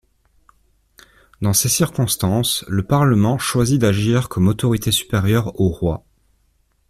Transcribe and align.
Dans 1.43 1.53
ces 1.53 1.69
circonstances, 1.69 2.65
le 2.67 2.81
Parlement 2.81 3.37
choisit 3.37 3.79
d'agir 3.79 4.29
comme 4.29 4.47
autorité 4.47 4.91
supérieure 4.91 5.59
au 5.61 5.69
roi. 5.69 6.03